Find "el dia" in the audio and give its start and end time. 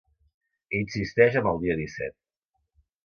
1.53-1.79